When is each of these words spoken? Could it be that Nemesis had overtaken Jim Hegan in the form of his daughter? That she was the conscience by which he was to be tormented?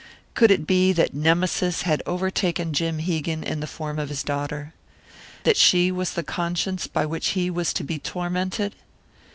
Could 0.33 0.49
it 0.49 0.65
be 0.65 0.93
that 0.93 1.13
Nemesis 1.13 1.83
had 1.83 2.01
overtaken 2.07 2.73
Jim 2.73 2.97
Hegan 2.97 3.43
in 3.43 3.59
the 3.59 3.67
form 3.67 3.99
of 3.99 4.09
his 4.09 4.23
daughter? 4.23 4.73
That 5.43 5.57
she 5.57 5.91
was 5.91 6.13
the 6.13 6.23
conscience 6.23 6.87
by 6.87 7.05
which 7.05 7.29
he 7.37 7.51
was 7.51 7.71
to 7.73 7.83
be 7.83 7.99
tormented? 7.99 8.73